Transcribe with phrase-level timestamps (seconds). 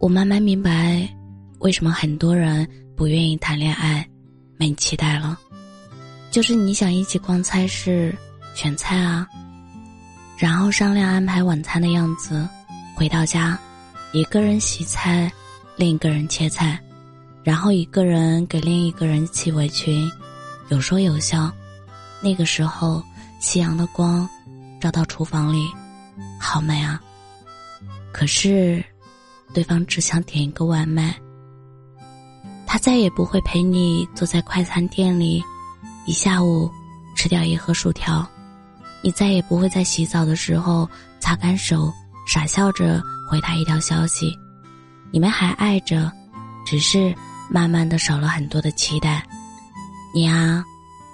[0.00, 1.06] 我慢慢明白，
[1.58, 4.08] 为什么很多人不愿意谈恋爱，
[4.56, 5.38] 没期待了。
[6.30, 8.16] 就是你想一起逛菜市、
[8.54, 9.28] 选菜啊，
[10.38, 12.48] 然后商量安排晚餐的样子，
[12.96, 13.60] 回到家，
[14.12, 15.30] 一个人洗菜，
[15.76, 16.80] 另一个人切菜，
[17.44, 20.10] 然后一个人给另一个人系围裙，
[20.70, 21.52] 有说有笑。
[22.22, 23.04] 那个时候，
[23.38, 24.26] 夕阳的光
[24.80, 25.68] 照到厨房里，
[26.40, 26.98] 好美啊。
[28.12, 28.82] 可是。
[29.52, 31.14] 对方只想点一个外卖，
[32.66, 35.42] 他再也不会陪你坐在快餐店里，
[36.06, 36.70] 一下午
[37.16, 38.26] 吃掉一盒薯条。
[39.02, 40.88] 你再也不会在洗澡的时候
[41.20, 41.92] 擦干手，
[42.26, 44.32] 傻笑着回他一条消息。
[45.10, 46.12] 你们还爱着，
[46.66, 47.14] 只是
[47.50, 49.26] 慢慢的少了很多的期待。
[50.14, 50.64] 你啊，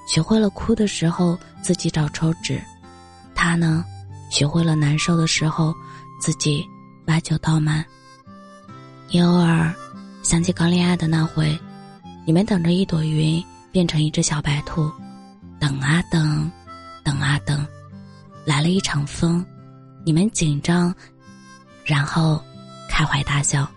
[0.09, 2.61] 学会了哭的时候自己找抽纸，
[3.35, 3.85] 他呢，
[4.31, 5.73] 学会了难受的时候
[6.21, 6.69] 自己
[7.07, 7.85] 把酒倒满。
[9.09, 9.73] 你偶尔
[10.23, 11.57] 想起刚恋爱的那回，
[12.27, 14.91] 你们等着一朵云变成一只小白兔，
[15.61, 16.51] 等啊等，
[17.05, 17.65] 等啊等，
[18.45, 19.45] 来了一场风，
[20.05, 20.93] 你们紧张，
[21.85, 22.43] 然后
[22.89, 23.71] 开怀大笑，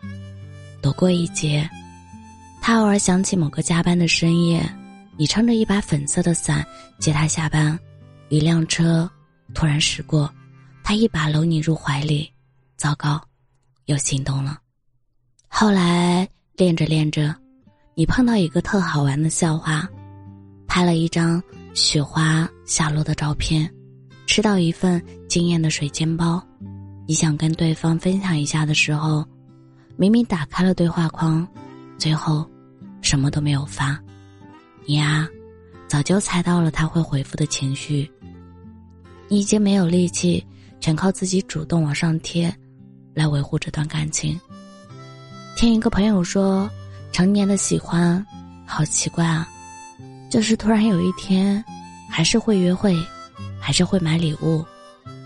[0.82, 1.70] 躲过一劫。
[2.60, 4.68] 他偶尔想起某个加班的深夜，
[5.16, 6.66] 你撑着一把粉色的伞
[6.98, 7.78] 接他下班，
[8.30, 9.10] 一辆车
[9.54, 10.32] 突然驶过，
[10.84, 12.30] 他一把搂你入怀里，
[12.78, 13.22] 糟糕，
[13.86, 14.60] 又心动了。
[15.52, 17.36] 后来练着练着，
[17.96, 19.90] 你碰到一个特好玩的笑话，
[20.68, 21.42] 拍了一张
[21.74, 23.70] 雪花下落的照片，
[24.26, 26.42] 吃到一份惊艳的水煎包，
[27.08, 29.26] 你想跟对方分享一下的时候，
[29.98, 31.46] 明明打开了对话框，
[31.98, 32.50] 最后
[33.02, 34.00] 什么都没有发，
[34.86, 35.28] 你啊，
[35.90, 38.10] 早就猜到了他会回复的情绪，
[39.28, 40.46] 你已经没有力气，
[40.80, 42.56] 全靠自己主动往上贴，
[43.14, 44.40] 来维护这段感情。
[45.60, 46.70] 听一个朋友说，
[47.12, 48.26] 成年的喜欢，
[48.66, 49.46] 好奇怪啊！
[50.30, 51.62] 就是突然有一天，
[52.10, 52.96] 还是会约会，
[53.60, 54.66] 还是会买礼物，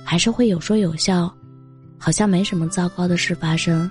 [0.04, 1.32] 还是会有说有笑，
[2.00, 3.88] 好像没什么糟糕的事发生，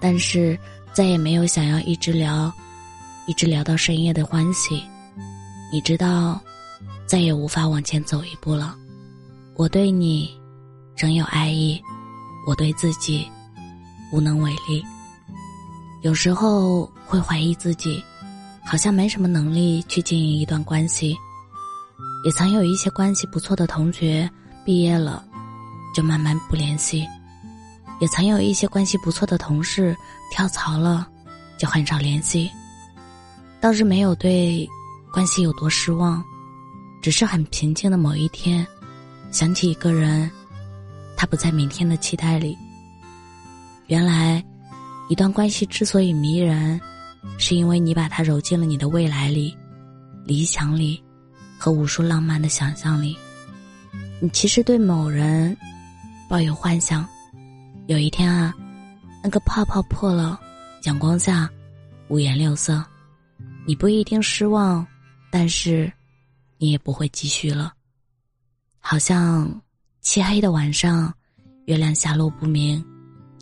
[0.00, 0.58] 但是
[0.94, 2.50] 再也没有想要一直聊，
[3.26, 4.82] 一直聊到深夜的欢喜。
[5.70, 6.40] 你知道，
[7.04, 8.74] 再也无法往前走一步了。
[9.56, 10.34] 我对你，
[10.96, 11.78] 仍有爱意，
[12.46, 13.30] 我对自己，
[14.10, 14.82] 无能为力。
[16.02, 18.02] 有时候会怀疑自己，
[18.64, 21.14] 好像没什么能力去经营一段关系。
[22.24, 24.28] 也曾有一些关系不错的同学
[24.64, 25.22] 毕业了，
[25.94, 27.04] 就慢慢不联系；
[28.00, 29.94] 也曾有一些关系不错的同事
[30.30, 31.06] 跳槽了，
[31.58, 32.50] 就很少联系。
[33.60, 34.66] 倒是没有对
[35.12, 36.24] 关系有多失望，
[37.02, 38.66] 只是很平静的某一天，
[39.30, 40.30] 想起一个人，
[41.14, 42.56] 他不在明天的期待里。
[43.86, 44.42] 原来。
[45.10, 46.80] 一段关系之所以迷人，
[47.36, 49.52] 是因为你把它揉进了你的未来里、
[50.24, 51.02] 理想里
[51.58, 53.18] 和无数浪漫的想象里。
[54.20, 55.56] 你其实对某人
[56.28, 57.04] 抱有幻想，
[57.88, 58.54] 有一天啊，
[59.20, 60.38] 那个泡泡破了，
[60.84, 61.50] 阳光下
[62.06, 62.80] 五颜六色，
[63.66, 64.86] 你不一定失望，
[65.28, 65.92] 但是
[66.56, 67.72] 你也不会继续了。
[68.78, 69.60] 好像
[70.02, 71.12] 漆黑的晚上，
[71.64, 72.82] 月亮下落不明，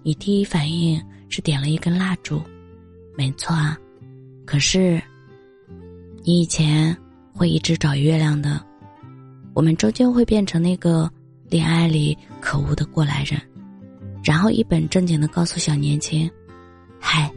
[0.02, 0.98] 你第一反应。
[1.28, 2.42] 是点了一根蜡烛，
[3.16, 3.78] 没错啊。
[4.44, 5.00] 可是，
[6.24, 6.96] 你以前
[7.34, 8.64] 会一直找月亮的，
[9.54, 11.10] 我们终究会变成那个
[11.48, 13.40] 恋爱里可恶的过来人，
[14.24, 16.30] 然后一本正经的告诉小年轻
[16.98, 17.30] ：“嗨，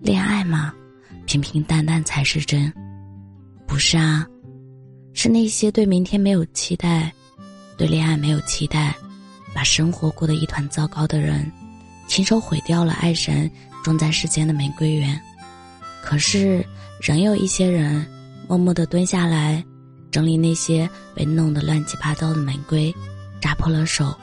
[0.00, 0.72] 恋爱嘛，
[1.26, 2.72] 平平淡淡才是真。”
[3.66, 4.26] 不是啊，
[5.14, 7.12] 是那些对明天没有期待，
[7.76, 8.94] 对恋爱没有期待，
[9.54, 11.50] 把生活过得一团糟糕的人。
[12.12, 13.50] 亲手毁掉了爱神
[13.82, 15.18] 种在世间的玫瑰园，
[16.02, 16.62] 可是
[17.00, 18.06] 仍有一些人
[18.46, 19.64] 默默的蹲下来，
[20.10, 22.94] 整理那些被弄得乱七八糟的玫瑰，
[23.40, 24.14] 扎破了手，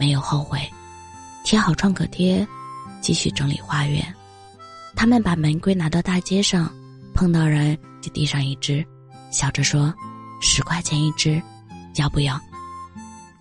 [0.00, 0.58] 没有后悔，
[1.44, 2.44] 贴好创可贴，
[3.00, 4.04] 继续整理花园。
[4.96, 6.68] 他们把玫瑰拿到大街上，
[7.14, 8.84] 碰到人就递上一支，
[9.30, 9.94] 笑着说
[10.42, 11.40] ：“十块钱一支，
[11.94, 12.36] 要不要？”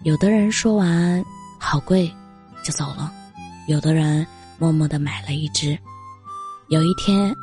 [0.06, 1.26] 有的人说完
[1.58, 2.08] “好贵”，
[2.64, 3.12] 就走了。
[3.68, 4.26] 有的人
[4.58, 5.78] 默默的买了一只。
[6.70, 7.36] 有一天，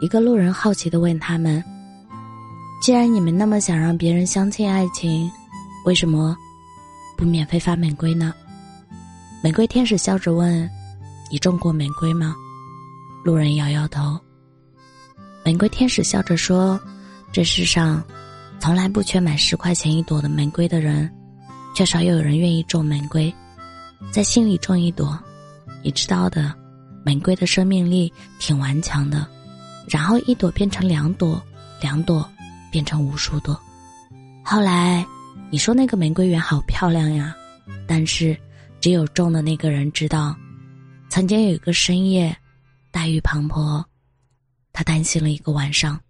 [0.00, 1.62] 一个路人好奇的问他们
[2.82, 5.30] ：“既然你们那么想让别人相信爱情，
[5.86, 6.36] 为什么
[7.16, 8.32] 不免费发玫瑰呢？”
[9.42, 10.70] 玫瑰天使笑着问
[11.32, 12.34] ：“你种过玫瑰吗？”
[13.24, 14.18] 路人摇摇头。
[15.44, 16.78] 玫瑰天使笑着说
[17.32, 18.04] ：“这世上，
[18.60, 21.10] 从来不缺买十块钱一朵的玫瑰的人，
[21.74, 23.34] 却少有人愿意种玫瑰，
[24.10, 25.18] 在心里种一朵。”
[25.82, 26.54] 你知道的，
[27.04, 29.26] 玫瑰的生命力挺顽强的，
[29.88, 31.42] 然后一朵变成两朵，
[31.80, 32.28] 两朵
[32.70, 33.58] 变成无数朵。
[34.44, 35.04] 后来
[35.50, 37.34] 你说那个玫瑰园好漂亮呀，
[37.86, 38.36] 但是
[38.80, 40.36] 只有种的那个人知道，
[41.08, 42.36] 曾经有一个深夜，
[42.90, 43.84] 大雨滂沱，
[44.72, 46.00] 他担心了一个晚上。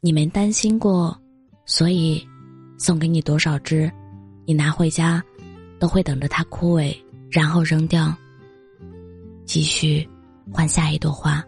[0.00, 1.18] 你没担心过，
[1.64, 2.26] 所以
[2.76, 3.90] 送给你多少只，
[4.46, 5.22] 你拿回家
[5.78, 6.94] 都会等着它枯萎，
[7.30, 8.14] 然后扔掉。
[9.44, 10.08] 继续
[10.52, 11.42] 换下一朵花。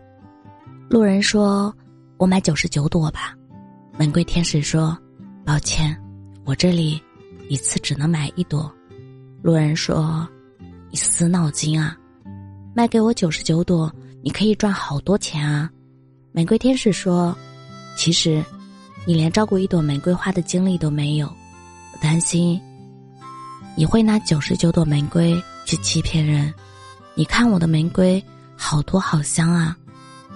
[0.89, 1.75] 路人说
[2.19, 3.35] ：“我买九十九朵吧。”
[3.99, 4.97] 玫瑰天使说
[5.45, 5.97] ：“抱歉，
[6.45, 7.01] 我这里
[7.49, 8.73] 一次只能买一朵。”
[9.43, 10.29] 路人说
[10.91, 11.97] ：“你死脑筋啊！
[12.75, 15.71] 卖给我九十九朵，你可以赚好多钱啊！”
[16.33, 17.37] 玫瑰天使说
[17.97, 18.45] ：“其实，
[19.07, 21.27] 你连照顾一朵玫瑰花的精力都没有。
[21.27, 22.61] 我担心
[23.77, 26.53] 你会拿九十九朵玫瑰去欺骗人。”
[27.19, 28.23] 你看我的玫瑰
[28.59, 29.75] 好多好香啊！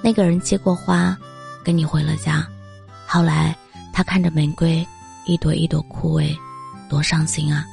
[0.00, 1.14] 那个人接过花，
[1.62, 2.48] 跟你回了家。
[3.06, 3.54] 后来
[3.92, 4.84] 他看着玫瑰
[5.26, 6.34] 一朵一朵枯萎，
[6.88, 7.66] 多伤心啊！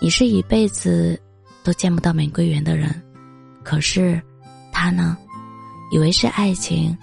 [0.00, 1.20] 你是一辈子
[1.62, 2.98] 都见不到玫瑰园的人，
[3.62, 4.18] 可是
[4.72, 5.18] 他呢，
[5.92, 6.96] 以为是爱情，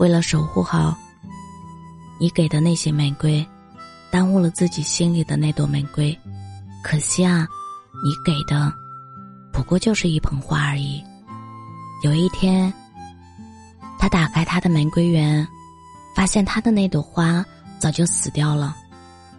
[0.00, 0.98] 为了守护好
[2.18, 3.46] 你给的那些玫瑰，
[4.10, 6.18] 耽误了自己心里的那朵玫瑰。
[6.82, 7.46] 可惜啊，
[8.04, 8.74] 你给的。
[9.54, 11.02] 不过就是一捧花而已。
[12.02, 12.70] 有一天，
[13.98, 15.46] 他打开他的玫瑰园，
[16.14, 17.42] 发现他的那朵花
[17.78, 18.76] 早就死掉了。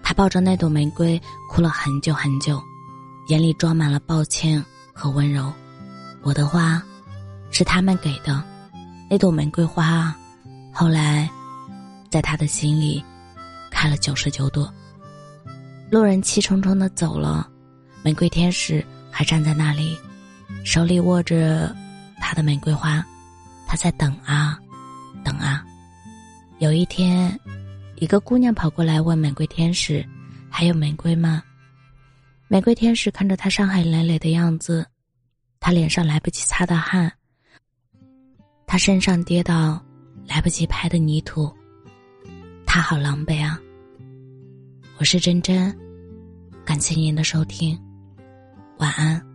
[0.01, 2.61] 他抱着那朵玫瑰哭了很久很久，
[3.27, 4.63] 眼里装满了抱歉
[4.93, 5.51] 和温柔。
[6.23, 6.81] 我的花，
[7.51, 8.41] 是他们给的，
[9.09, 10.15] 那朵玫瑰花，
[10.71, 11.29] 后来，
[12.09, 13.03] 在他的心里，
[13.69, 14.73] 开了九十九朵。
[15.91, 17.47] 路人气冲冲的走了，
[18.01, 18.83] 玫瑰天使。
[19.17, 19.97] 还站在那里，
[20.65, 21.73] 手里握着
[22.17, 23.01] 他的玫瑰花，
[23.65, 24.59] 他在等啊，
[25.23, 25.65] 等啊。
[26.59, 27.39] 有一天，
[27.95, 30.05] 一个姑娘跑过来问玫瑰天使
[30.51, 31.41] ：“还有玫瑰吗？”
[32.49, 34.85] 玫瑰天使看着他伤痕累累的样子，
[35.61, 37.09] 他脸上来不及擦的汗，
[38.67, 39.81] 他身上跌倒
[40.27, 41.49] 来不及拍的泥土，
[42.65, 43.57] 他好狼狈啊。
[44.97, 45.73] 我是真真，
[46.65, 47.79] 感谢您的收听。
[48.77, 49.34] 晚安。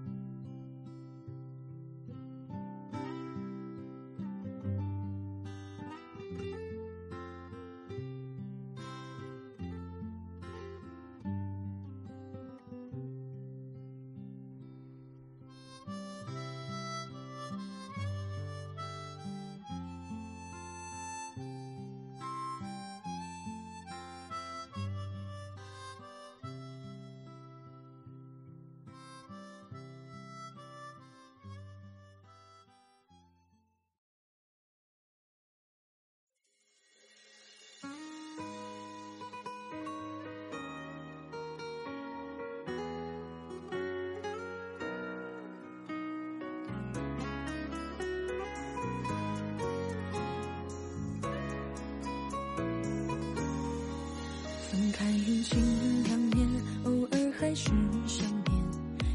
[55.01, 55.59] 看人情
[56.05, 56.47] 两面，
[56.85, 57.71] 偶尔还是
[58.05, 58.63] 想念。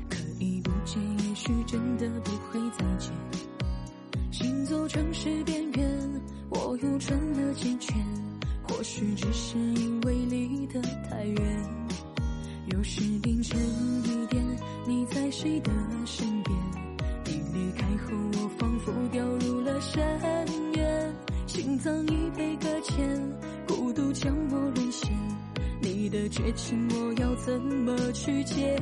[0.10, 3.13] 可以不见，也许真的不会再见。
[4.32, 7.96] 行走城市边缘，我又转了几圈。
[8.68, 11.63] 或许只是因为离得太远。
[12.74, 13.56] 有时凌晨
[14.06, 14.44] 一点，
[14.88, 15.72] 你在谁的
[16.04, 16.58] 身边？
[17.25, 20.01] 你离开后，我仿佛掉入了深
[20.74, 21.13] 渊，
[21.46, 23.08] 心脏已被搁浅，
[23.68, 25.25] 孤独将我沦陷。
[26.15, 28.74] 的绝情，我要怎么去接？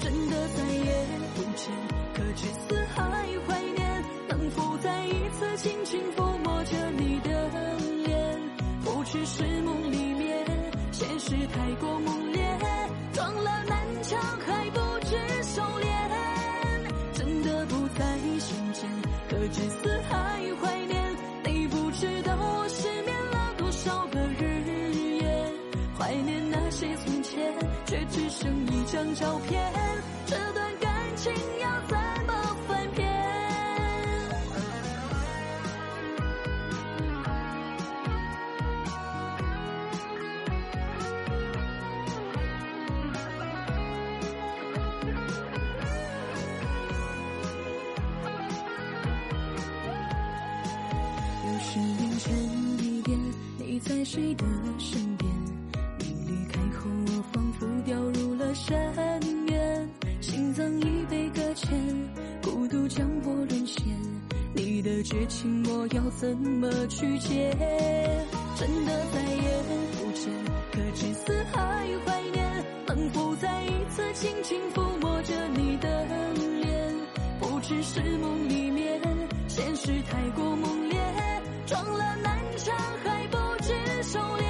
[0.00, 1.70] 真的再也不见，
[2.14, 3.02] 可却似还
[3.46, 4.04] 怀念。
[4.28, 7.50] 能否再一次轻轻抚摸着你的
[8.06, 8.40] 脸？
[8.82, 10.46] 不只是梦里面，
[10.90, 12.42] 现实太过猛烈，
[13.12, 15.86] 撞了南墙还不知收敛。
[17.12, 18.88] 真的不再相见，
[19.28, 20.31] 可只似海
[28.92, 29.72] 张照片。
[30.26, 31.32] 这段感情
[31.62, 31.96] 要怎
[32.26, 33.10] 么翻篇？
[51.46, 52.30] 又是凌晨
[52.78, 53.18] 一点，
[53.56, 54.44] 你在谁的
[54.78, 55.11] 身边
[65.02, 67.56] 些情我要怎么去解？
[68.56, 69.62] 真的再也
[69.98, 70.32] 不见，
[70.70, 76.04] 可至死还怀念，能否再一次轻轻抚摸着你的
[76.62, 76.94] 脸？
[77.40, 79.00] 不只是梦里面，
[79.48, 80.98] 现实太过猛烈，
[81.66, 84.44] 撞了南墙还不知收敛，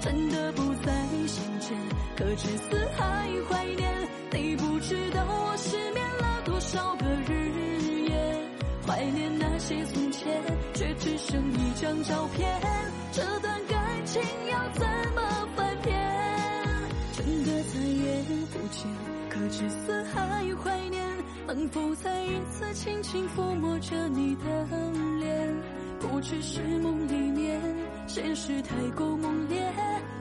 [0.00, 0.92] 真的不再
[1.26, 1.78] 相见，
[2.16, 4.08] 可至死还怀念。
[4.32, 7.41] 你不知道我失眠了多少个日，
[9.02, 10.40] 怀念那些从前，
[10.74, 12.48] 却只剩一张照片。
[13.10, 15.92] 这段感情要怎么翻篇？
[17.12, 18.86] 真的再也不见，
[19.28, 21.04] 可至死还怀念。
[21.48, 24.68] 能否再一次轻轻抚摸着你的
[25.18, 25.52] 脸？
[25.98, 27.60] 不只是梦里面，
[28.06, 29.60] 现实太过猛烈，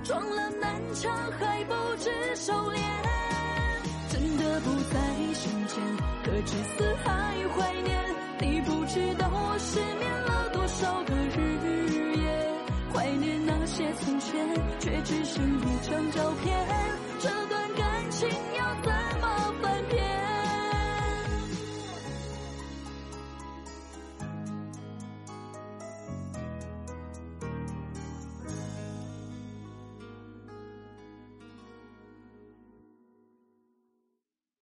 [0.03, 2.79] 撞了南墙还不知收敛。
[4.09, 4.99] 真的不再
[5.35, 5.77] 相见，
[6.23, 7.11] 可至死还
[7.49, 8.20] 怀念。
[8.41, 12.25] 你不知道我失眠了多少个日夜，
[12.91, 14.33] 怀念那些从前，
[14.79, 16.67] 却只剩一张照片。
[17.19, 19.00] 这段感情要怎？